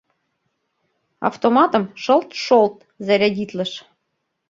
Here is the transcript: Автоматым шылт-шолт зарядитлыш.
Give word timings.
Автоматым 1.29 1.83
шылт-шолт 2.03 2.75
зарядитлыш. 3.05 3.71